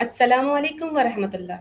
السلام 0.00 0.50
علیکم 0.52 0.96
ورحمۃ 0.96 1.34
اللہ۔ 1.34 1.60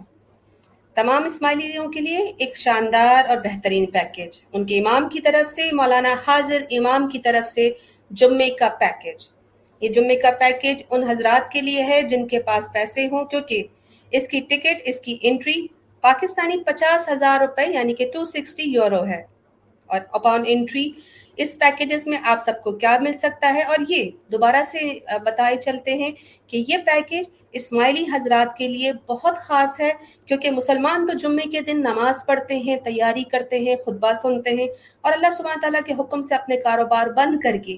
تمام 0.96 1.24
اسماعیلیوں 1.24 1.88
کے 1.92 2.02
لیے 2.02 2.18
ایک 2.38 2.56
شاندار 2.58 3.30
اور 3.30 3.38
بہترین 3.38 3.86
پیکیج 3.86 4.38
ان 4.54 4.66
کے 4.66 4.80
امام 4.80 5.08
کی 5.10 5.20
طرف 5.20 5.52
سے، 5.52 5.70
مولانا 5.72 6.14
حاضر 6.28 6.64
امام 6.72 7.08
کی 7.08 7.20
طرف 7.20 7.48
سے 7.48 7.70
جمعے 8.12 8.50
کا 8.50 8.70
پیکیج 8.70 9.26
یہ 9.82 9.90
جمعے 9.90 10.16
کا 10.16 10.32
پیکیج 10.40 10.84
ان 10.90 11.04
حضرات 11.04 11.52
کے 11.52 11.62
لیے 11.62 11.84
ہے 11.84 12.02
جن 12.02 12.28
کے 12.28 12.40
پاس 12.40 12.72
پیسے 12.74 13.08
ہوں، 13.12 13.26
کیونکہ 13.26 13.64
اس 14.12 14.28
کی 14.28 14.40
ٹکٹ، 14.40 14.82
اس 14.86 15.00
کی 15.02 15.18
انٹری 15.22 15.56
پاکستانی 16.04 16.64
پچاس 16.64 17.10
ہزار 17.10 17.40
روپے 17.40 17.72
یعنی 17.74 17.94
کہ 17.94 18.10
ٹو 18.14 18.26
سکسٹی 18.26 18.64
یورو 18.64 19.06
ہے۔ 19.06 19.24
اور 19.90 20.00
اپان 20.12 20.44
انٹری 20.48 20.90
اس 21.38 21.58
پیکیجز 21.60 22.08
میں 22.08 22.18
آپ 22.24 22.44
سب 22.46 22.62
کو 22.64 22.72
کیا 22.72 22.98
مل 23.02 23.18
سکتا 23.18 23.54
ہے؟ 23.54 23.62
اور 23.62 23.78
یہ 23.90 24.10
دوبارہ 24.32 24.64
سے 24.68 24.80
بتائے 25.24 25.56
چلتے 25.56 25.94
ہیں 25.94 26.12
کہ 26.48 26.64
یہ 26.68 26.78
پیکیج 26.86 27.30
اسماعیلی 27.56 28.06
حضرات 28.14 28.58
کے 28.58 28.68
لیے 28.68 28.94
بہت 29.08 29.38
خاص 29.38 29.80
ہے، 29.80 29.92
کیونکہ 30.26 30.52
مسلمان 30.52 31.08
تو 31.08 31.18
جمعے 31.18 31.50
کے 31.50 31.62
دن 31.62 31.80
نماز 31.80 32.26
پڑھتے 32.26 32.56
ہیں، 32.56 32.78
تیاری 32.78 33.24
کرتے 33.24 33.60
ہیں، 33.60 33.76
خطبہ 33.76 34.14
سنتے 34.14 34.50
ہیں 34.50 34.68
اور 35.02 35.14
اللہ 35.14 35.32
سبحانہ 35.32 35.62
تعالیٰ 35.62 35.82
کے 35.86 35.94
حکم 36.00 36.24
سے 36.24 36.36
اپنے 36.36 36.58
کاروبار 36.58 37.08
بند 37.08 37.40
کر 37.40 37.56
کے 37.66 37.78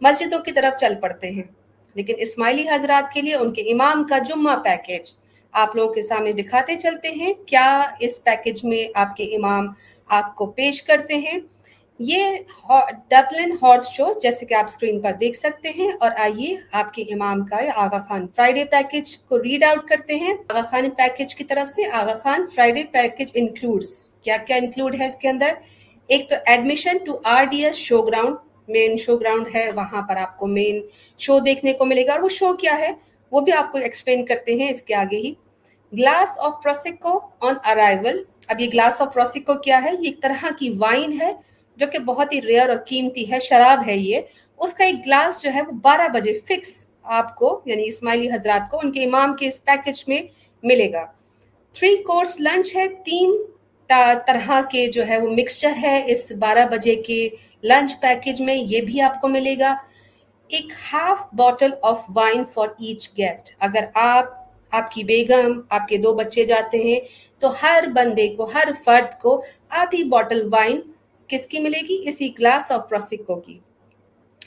مسجدوں 0.00 0.38
کی 0.38 0.52
طرف 0.52 0.80
چل 0.80 0.92
پڑتے 1.00 1.30
ہیں۔ 1.30 1.42
لیکن 1.94 2.14
اسماعیلی 2.18 2.68
حضرات 2.68 3.12
کے 3.12 3.22
لیے 3.22 3.34
ان 3.34 3.52
کے 3.52 3.62
امام 3.62 4.04
کا 4.04 4.18
جمعہ 4.18 4.56
پیکیج 4.56 5.12
آپ 5.52 5.76
لوگوں 5.76 5.94
کے 5.94 6.02
سامنے 6.02 6.32
دکھاتے 6.32 6.76
چلتے 6.76 7.08
ہیں۔ 7.10 7.34
کیا 7.34 7.82
اس 8.00 8.24
پیکیج 8.24 8.64
میں 8.64 8.90
آپ 8.94 9.16
کے 9.16 9.24
امام 9.24 9.66
آپ 10.06 10.36
کو 10.36 10.46
پیش 10.46 10.82
کرتے 10.82 11.14
ہیں؟ 11.14 11.38
یہ 12.00 12.36
ڈبلن 13.10 13.52
ہارس 13.62 13.88
شو 13.88 14.06
جیسے 14.22 14.46
کہ 14.46 14.54
آپ 14.54 14.64
اسکرین 14.68 15.00
پر 15.00 15.12
دیکھ 15.20 15.36
سکتے 15.36 15.70
ہیں، 15.76 15.90
اور 16.00 16.10
آئیے 16.18 16.56
آپ 16.72 16.92
کے 16.94 17.02
امام 17.12 17.44
کا 17.46 17.56
آغا 17.76 17.98
خان 17.98 18.26
فرائیڈے 18.36 18.64
پیکج 18.64 19.16
کو 19.18 19.42
ریڈ 19.42 19.64
آؤٹ 19.64 19.88
کرتے 19.88 20.14
ہیں۔ 20.16 20.34
آغا 20.48 20.60
خان 20.60 20.88
پیکج 20.90 21.34
کی 21.34 21.44
طرف 21.44 21.68
سے 21.68 21.88
Aga 21.92 22.14
Khan 22.14 22.46
Friday 22.54 22.84
package 22.92 23.30
includes 23.34 23.88
کیا 24.24 24.36
کیا 24.46 24.56
انکلوڈ 24.56 25.00
ہے 25.00 25.06
اس 25.06 25.16
کے 25.16 25.28
اندر؟ 25.28 25.52
ایک 26.08 26.28
تو 26.30 26.36
admission 26.46 26.98
to 27.06 27.18
R 27.24 27.44
D 27.44 27.64
S 27.64 27.76
show 27.76 28.00
ground 28.02 28.36
main 28.68 28.96
show 28.96 29.16
ground 29.16 29.46
ہے، 29.54 29.68
وہاں 29.74 30.02
پر 30.08 30.16
آپ 30.16 30.36
کو 30.38 30.46
مین 30.46 30.80
شو 31.18 31.38
دیکھنے 31.40 31.72
کو 31.72 31.84
ملے 31.84 32.06
گا۔ 32.06 32.12
اور 32.12 32.20
وہ 32.20 32.28
شو 32.28 32.52
کیا 32.54 32.78
ہے؟ 32.80 32.92
وہ 33.32 33.40
بھی 33.40 33.52
آپ 33.52 33.70
کو 33.72 33.78
ایکسپلین 33.78 34.24
کرتے 34.26 34.54
ہیں 34.54 34.68
اس 34.70 34.82
کے 34.82 34.94
آگے 34.94 35.16
ہی۔ 35.16 35.32
Glass 35.92 36.38
of 36.38 36.62
prosecco 36.62 37.18
on 37.40 37.54
arrival 37.64 38.22
اب 38.48 38.60
یہ 38.60 38.68
گلاس 38.72 39.00
آف 39.02 39.12
پروسیکو 39.14 39.54
کیا 39.54 39.82
ہے؟ 39.84 39.90
یہ 39.92 40.06
ایک 40.06 40.22
طرح 40.22 40.44
کی 40.58 40.70
وائن 40.78 41.20
ہے 41.20 41.32
جو 41.78 41.86
کہ 41.86 41.98
بہت 41.98 42.32
ہی 42.32 42.42
ریئر 42.42 42.68
اور 42.68 42.78
قیمتی 42.86 43.32
ہے، 43.32 43.38
شراب 43.38 43.86
ہے 43.86 43.96
یہ، 43.96 44.20
اس 44.58 44.72
کا 44.74 44.84
ایک 44.84 44.96
گلاس 45.06 45.42
جو 45.42 45.50
ہے 45.54 45.62
وہ 45.62 45.72
بارہ 45.72 46.08
بجے 46.08 46.38
فکس 46.48 46.86
آپ 47.02 47.36
کو 47.36 47.60
یعنی 47.64 47.88
اسماعیلی 47.88 48.28
حضرات 48.30 48.70
کو، 48.70 48.78
ان 48.82 48.92
کے 48.92 49.04
امام 49.04 49.36
کے 49.36 49.48
اس 49.48 49.64
پیکج 49.64 50.04
میں 50.08 50.22
ملے 50.62 50.92
گا۔ 50.92 51.04
تھری 51.74 51.96
کورس 52.02 52.40
لنچ 52.40 52.76
ہے، 52.76 52.88
تین 52.88 53.36
طرح 54.26 54.60
کے 54.70 54.86
جو 54.86 55.08
ہے 55.08 55.18
وہ 55.18 55.30
مکسچر 55.30 55.72
ہے۔ 55.82 56.04
اس 56.06 56.32
بارہ 56.32 56.66
بجے 56.70 56.94
کے 56.94 57.28
لنچ 57.62 58.00
پیکج 58.00 58.42
میں 58.42 58.54
یہ 58.54 58.80
بھی 58.80 59.00
آپ 59.00 59.20
کو 59.20 59.28
ملے 59.28 59.54
گا۔ 59.58 59.76
ایک 60.48 60.72
half 60.92 61.20
bottle 61.32 61.70
of 61.82 62.04
wine 62.14 62.44
for 62.44 62.68
each 62.68 63.10
guest 63.18 63.54
اگر 63.58 63.84
آپ 63.94 64.24
آپ 64.70 64.90
کی 64.90 65.04
بیگم، 65.04 65.60
آپ 65.68 65.88
کے 65.88 65.96
دو 65.96 66.14
بچے 66.14 66.44
جاتے 66.44 66.78
ہیں 66.78 67.00
تو 67.38 67.48
ہر 67.62 67.84
بندے 67.94 68.28
کو، 68.28 68.44
ہر 68.44 68.68
فرد 68.84 69.20
کو 69.20 69.42
آدھی 69.68 70.04
بوٹل 70.04 70.48
وائن 70.52 70.80
کس 71.28 71.46
کی 71.46 71.60
ملے 71.60 71.80
گی؟ 71.88 72.08
اسی 72.08 72.28
گلاس 72.38 72.72
آف 72.72 72.88
پروسیکو 72.88 73.36
کی۔ 73.36 73.58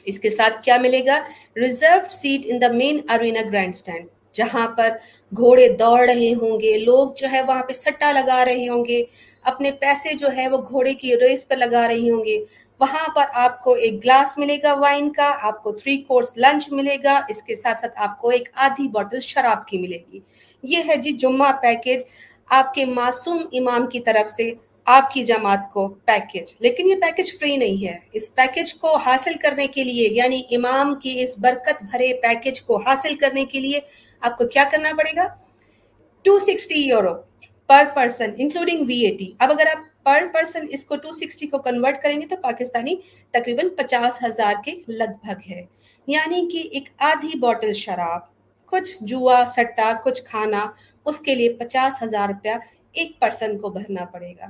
اس 0.06 0.20
کے 0.20 0.30
ساتھ 0.30 0.64
کیا 0.64 0.78
ملے 0.78 1.06
گا؟ 1.06 1.20
Reserve 1.56 2.00
seat 2.10 2.42
in 2.46 2.62
the 2.62 2.68
main 2.68 3.00
arena 3.10 3.42
grand 3.50 3.74
stand 3.74 4.08
جہاں 4.34 4.68
پر 4.68 4.90
گھوڑے 5.38 5.68
دوڑ 5.68 6.00
رہے 6.00 6.34
ہوں 6.42 6.62
گے، 6.62 6.78
لوگ 6.78 7.14
جو 7.18 7.28
ہے 7.32 7.42
وہاں 7.42 7.64
پہ 7.64 7.74
سٹا 7.74 8.12
لگا 8.12 8.46
رہے 8.46 8.68
ہوں 8.68 8.86
گے، 8.86 9.04
اپنے 9.42 9.72
پیسے 9.72 10.14
جو 10.14 10.28
ہے 10.38 10.48
وہ 10.48 10.58
گھوڑے 10.58 10.94
کی 10.94 11.16
ریس 11.16 11.48
پر 11.48 11.58
لگا 11.58 11.88
رہی 11.88 12.10
ہوں 12.10 12.26
گے۔ 12.26 12.46
وہاں 12.80 13.08
پر 13.16 13.26
آپ 13.34 13.64
کو 13.64 13.74
ایک 13.74 14.04
گلاس 14.04 14.38
ملے 14.38 14.58
گا 14.64 14.74
وائن 14.74 15.12
کا، 15.12 15.38
آپ 15.42 15.64
کو 15.64 15.72
تھری 15.72 15.98
کورس 15.98 16.38
لنچ 16.38 16.72
ملے 16.72 16.98
گا۔ 17.04 17.22
اس 17.30 17.44
کے 17.44 17.56
ساتھ 17.56 17.80
ساتھ 17.80 17.94
آپ 17.96 18.22
کو 18.22 18.30
ایک 18.30 18.50
آدھی 18.56 18.88
بوٹل 18.88 19.20
شراب 19.20 19.68
کی 19.68 19.78
ملے 19.78 19.98
گی۔ 20.12 20.20
یہ 20.64 20.78
ہے 20.88 20.98
جی 20.98 21.12
جمعہ 21.12 21.54
پیکج 21.62 22.04
آپ 22.50 22.74
کے 22.74 22.86
معصوم 22.86 23.48
امام 23.52 23.88
کی 23.88 24.00
طرف 24.00 24.30
سے۔ 24.30 24.52
آپ 24.88 25.12
کی 25.14 25.24
جماعت 25.26 25.72
کو 25.74 25.88
پیکج 26.06 26.52
لیکن 26.60 26.90
یہ 26.90 26.96
پیکج 27.02 27.32
فری 27.40 27.56
نہیں 27.58 27.86
ہے. 27.88 27.98
اس 28.14 28.34
پیکج 28.36 28.74
کو 28.74 28.96
حاصل 28.96 29.34
کرنے 29.42 29.68
کے 29.68 29.84
لیے 29.84 30.08
یعنی 30.12 30.42
امام 30.52 30.94
کی 31.00 31.22
اس 31.24 31.38
برکت 31.40 31.84
بھرے 31.92 32.14
پیکج 32.22 32.62
کو 32.62 32.78
حاصل 32.88 33.16
کرنے 33.16 33.46
کے 33.46 33.60
لیے 33.60 33.80
آپ 34.22 34.38
کو 34.38 34.48
کیا 34.48 34.64
کرنا 34.72 34.90
پڑے 34.98 35.16
گا؟ 35.16 35.28
Two 36.26 36.38
sixty 36.40 36.80
euro 36.80 37.14
per 37.70 37.84
person 37.96 38.32
including 38.38 38.86
V 38.88 39.00
A 39.06 39.16
T 39.18 39.32
اب 39.40 39.52
اگر 39.52 39.68
آپ 39.68 40.04
پر 40.04 40.26
پرسن 40.34 40.66
اس 40.70 40.86
کو 40.86 40.96
ٹو 40.96 41.12
سکسٹی 41.14 41.48
کو 41.48 41.58
کنورٹ 41.58 42.02
کریں 42.04 42.20
گے 42.22 42.26
تو 42.28 42.36
پاکستانی 42.42 42.96
تقریباً 43.34 43.70
پچاس 43.78 44.24
ہزار 44.24 44.54
کے 44.66 44.72
لگ 44.88 45.14
بھگ 45.24 45.50
ہے. 45.50 45.64
یعنی 46.08 46.46
کہ 46.52 46.68
ایک 46.72 46.90
آدھی 47.10 47.38
بوٹل 47.40 47.74
شراب، 47.74 48.22
کچھ 48.72 48.98
جوا، 49.02 49.44
سٹا، 49.48 49.92
کچھ 50.04 50.24
کھانا، 50.24 50.66
اس 51.06 51.20
کے 51.20 51.36
لیے 51.36 51.54
پچاس 51.54 52.02
ہزار 52.04 52.28
روپیہ 52.28 52.52
ایک 52.96 53.20
پرسن 53.20 53.58
کو 53.58 53.70
بھرنا 53.70 54.06
پڑے 54.06 54.32
گا. 54.32 54.50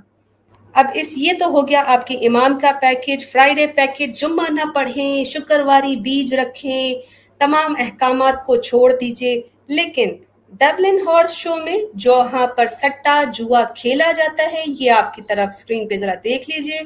اب 0.73 0.85
اس 0.93 1.13
یہ 1.17 1.33
تو 1.39 1.45
ہو 1.45 1.67
گیا 1.67 1.83
آپ 1.87 2.07
کے 2.07 2.27
امام 2.27 2.59
کا 2.59 2.71
پیکج 2.81 3.27
فرائیڈے 3.31 3.67
پیکج 3.67 4.19
جمعہ 4.19 4.51
نہ 4.51 4.71
پڑھیں، 4.75 5.23
شکرواری 5.23 5.95
بیج 5.95 6.33
رکھیں، 6.33 6.95
تمام 7.37 7.75
احکامات 7.79 8.45
کو 8.45 8.55
چھوڑ 8.55 8.93
دیجیے۔ 9.01 9.41
لیکن 9.67 10.09
ڈبلن 10.49 11.07
ہارس 11.07 11.31
شو 11.31 11.55
میں 11.55 11.77
جو 11.93 12.21
ہاں 12.21 12.47
پر 12.47 12.67
سٹا 12.67 13.23
جوا 13.33 13.63
کھیلا 13.75 14.11
جاتا 14.11 14.43
ہے، 14.53 14.63
یہ 14.67 14.91
آپ 14.91 15.13
کی 15.13 15.21
طرف 15.21 15.55
سکرین 15.55 15.87
پہ 15.87 15.97
ذرا 15.97 16.13
دیکھ 16.23 16.49
لیجیے۔ 16.49 16.79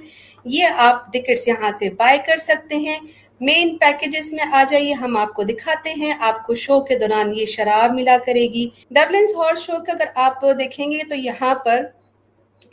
یہ 0.45 0.67
آپ 0.75 1.13
ٹکٹس 1.13 1.47
یہاں 1.47 1.71
سے 1.71 1.89
بائی 1.89 2.19
کر 2.25 2.37
سکتے 2.37 2.75
ہیں۔ 2.75 2.99
مین 3.41 3.77
پیکجز 3.77 4.33
میں 4.33 4.45
آ 4.51 4.63
جائیے، 4.69 4.93
ہم 4.93 5.17
آپ 5.17 5.33
کو 5.33 5.43
دکھاتے 5.43 5.93
ہیں۔ 5.97 6.13
آپ 6.19 6.47
کو 6.47 6.55
شو 6.55 6.81
کے 6.81 6.99
دوران 6.99 7.33
یہ 7.35 7.45
شراب 7.45 7.93
ملا 7.93 8.17
کرے 8.25 8.41
گی۔ 8.41 8.69
ڈبلنس 8.91 9.35
ہارس 9.35 9.59
شو 9.59 9.73
کا 9.87 9.91
اگر 9.91 10.05
آپ 10.15 10.41
دیکھیں 10.41 10.91
گے 10.91 10.99
تو 11.09 11.15
یہاں 11.15 11.55
پر 11.55 11.81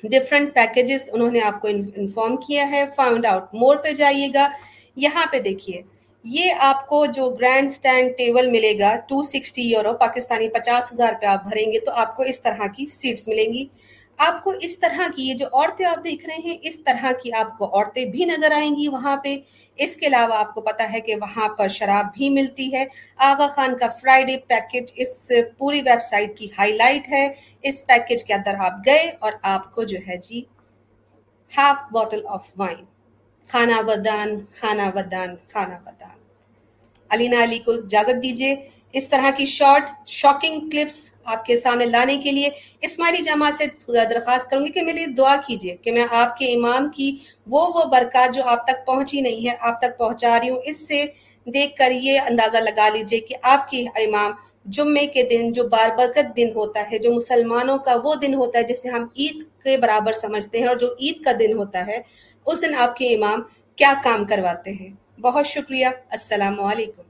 ڈفرنٹ 0.02 0.54
پیکیجز 0.54 1.08
انہوں 1.12 1.30
نے 1.30 1.40
آپ 1.40 1.60
کو 1.62 1.68
انفارم 1.68 2.36
کیا 2.36 2.70
ہے. 2.70 2.84
فاؤنڈ 2.96 3.26
آؤٹ 3.26 3.54
مور 3.54 3.76
پہ 3.76 3.92
جائیے 3.92 4.28
گا. 4.34 4.48
یہاں 4.96 5.26
پہ 5.32 5.38
دیکھیے. 5.38 5.82
یہ 6.24 6.52
آپ 6.60 6.86
کو 6.86 7.04
جو 7.06 7.28
گرینڈ 7.30 7.70
سٹینڈ 7.70 8.10
ٹیبل 8.18 8.50
ملے 8.50 8.72
گا 8.78 8.94
ٹو 9.08 9.22
سکسٹی 9.22 9.62
یورو، 9.62 9.92
پاکستانی 9.98 10.48
پچاس 10.48 10.92
ہزار 10.92 11.12
روپے 11.12 11.26
آپ 11.26 11.44
بھریں 11.44 11.72
گے 11.72 11.80
تو 11.80 11.92
آپ 11.94 12.16
کو 12.16 12.22
اس 12.22 12.40
طرح 12.42 12.66
کی 12.76 12.86
سیٹس 12.86 13.28
ملیں 13.28 13.52
گی. 13.52 13.66
آپ 14.16 14.44
کو 14.44 14.52
اس 14.60 14.78
طرح 14.78 15.08
کی 15.16 15.28
یہ 15.28 15.34
جو 15.34 15.46
عورتیں 15.52 15.86
آپ 15.86 16.04
دیکھ 16.04 16.26
رہے 16.26 16.40
ہیں، 16.44 16.56
اس 16.62 16.80
طرح 16.80 17.12
کی 17.22 17.32
آپ 17.32 17.58
کو 17.58 17.64
عورتیں 17.64 18.04
بھی 18.04 18.24
نظر 18.24 18.50
آئیں 18.50 18.76
گی 18.76 18.88
وہاں 18.88 19.16
پہ۔ 19.16 19.38
اس 19.76 19.96
کے 19.96 20.06
علاوہ 20.06 20.34
آپ 20.34 20.54
کو 20.54 20.60
پتا 20.60 20.92
ہے 20.92 21.00
کہ 21.00 21.14
وہاں 21.16 21.48
پر 21.48 21.68
شراب 21.68 22.06
بھی 22.14 22.30
ملتی 22.30 22.74
ہے۔ 22.74 22.84
آغا 23.16 23.46
خان 23.48 23.78
کا 23.78 23.88
فرائیڈے 23.88 24.36
پیکج 24.48 24.92
اس 24.96 25.32
پوری 25.58 25.80
ویب 25.80 26.02
سائٹ 26.02 26.38
کی 26.38 26.48
ہائی 26.58 26.72
لائٹ 26.72 27.08
ہے۔ 27.08 27.34
اس 27.62 27.86
پیکج 27.86 28.24
کے 28.24 28.34
اندر 28.34 28.54
آپ 28.54 28.72
گئے 28.86 29.12
اور 29.18 29.32
آپ 29.42 29.74
کو 29.74 29.82
جو 29.82 29.98
ہے 30.08 30.16
جی 30.16 30.44
ہاف 31.56 31.92
بوٹل 31.92 32.26
آف 32.26 32.48
وائن 32.56 32.84
خانہ 33.48 33.80
ودان 33.86 34.40
خانہ 34.56 34.82
ودان 34.94 35.36
خانہ 35.46 35.74
ودان۔ 35.86 36.18
علینا 37.10 37.42
علی 37.44 37.58
کو 37.58 37.72
اجازت 37.72 38.22
دیجیے 38.22 38.68
اس 38.94 39.08
طرح 39.08 39.30
کی 39.36 39.46
شارٹ 39.46 39.90
شاکنگ 40.06 40.68
کلپس 40.70 41.12
آپ 41.24 41.44
کے 41.44 41.56
سامنے 41.56 41.86
لانے 41.86 42.16
کے 42.16 42.30
لیے 42.30 42.50
اسماعیلی 42.80 43.22
جماعت 43.22 43.54
سے 43.54 43.66
درخواست 43.88 44.50
کروں 44.50 44.64
گی 44.64 44.70
کہ 44.72 44.82
میرے 44.82 44.96
لیے 44.96 45.06
دعا 45.06 45.36
کیجیے 45.46 45.76
کہ 45.76 45.92
میں 45.92 46.06
آپ 46.10 46.36
کے 46.36 46.52
امام 46.54 46.88
کی 46.88 47.16
وہ 47.46 47.66
وہ 47.74 47.84
برکات 47.84 48.34
جو 48.34 48.42
آپ 48.44 48.64
تک 48.66 48.86
پہنچی 48.86 49.20
نہیں 49.20 49.46
ہے، 49.48 49.56
آپ 49.60 49.80
تک 49.80 49.98
پہنچا 49.98 50.38
رہی 50.40 50.50
ہوں، 50.50 50.60
اس 50.64 50.86
سے 50.88 51.04
دیکھ 51.46 51.76
کر 51.76 51.90
یہ 51.90 52.20
اندازہ 52.20 52.56
لگا 52.56 52.88
لیجیے 52.88 53.20
کہ 53.20 53.34
آپ 53.42 53.70
کے 53.70 53.82
امام 53.82 54.32
جمعے 54.66 55.06
کے 55.06 55.22
دن 55.22 55.52
جو 55.52 55.68
بار 55.68 55.96
برکت 55.96 56.36
دن 56.36 56.50
ہوتا 56.54 56.82
ہے، 56.90 56.98
جو 56.98 57.14
مسلمانوں 57.14 57.78
کا 57.78 57.96
وہ 58.04 58.14
دن 58.14 58.34
ہوتا 58.34 58.58
ہے 58.58 58.64
جسے 58.64 58.88
ہم 58.88 59.06
عید 59.16 59.42
کے 59.62 59.76
برابر 59.76 60.12
سمجھتے 60.12 60.60
ہیں 60.60 60.66
اور 60.66 60.76
جو 60.76 60.94
عید 61.00 61.24
کا 61.24 61.32
دن 61.38 61.52
ہوتا 61.52 61.86
ہے، 61.86 61.98
اس 62.46 62.62
دن 62.62 62.74
آپ 62.78 62.96
کے 62.96 63.14
امام 63.14 63.42
کیا 63.76 63.92
کام 64.04 64.24
کرواتے 64.24 64.72
ہیں؟ 64.72 64.90
بہت 65.20 65.46
شکریہ، 65.46 65.86
السلام 66.10 66.60
علیکم۔ 66.60 67.02